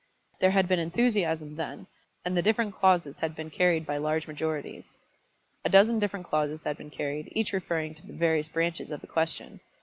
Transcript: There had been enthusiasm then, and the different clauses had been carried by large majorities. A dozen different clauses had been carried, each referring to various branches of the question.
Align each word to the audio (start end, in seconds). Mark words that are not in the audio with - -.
There 0.39 0.49
had 0.49 0.67
been 0.67 0.79
enthusiasm 0.79 1.57
then, 1.57 1.85
and 2.25 2.35
the 2.35 2.41
different 2.41 2.73
clauses 2.73 3.19
had 3.19 3.35
been 3.35 3.51
carried 3.51 3.85
by 3.85 3.97
large 3.97 4.25
majorities. 4.27 4.97
A 5.63 5.69
dozen 5.69 5.99
different 5.99 6.25
clauses 6.25 6.63
had 6.63 6.75
been 6.75 6.89
carried, 6.89 7.29
each 7.33 7.53
referring 7.53 7.93
to 7.93 8.11
various 8.11 8.47
branches 8.47 8.89
of 8.89 9.01
the 9.01 9.05
question. 9.07 9.59